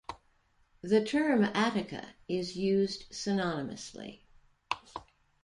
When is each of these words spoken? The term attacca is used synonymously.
The 0.81 1.05
term 1.05 1.43
attacca 1.43 2.03
is 2.27 2.55
used 2.55 3.11
synonymously. 3.11 4.21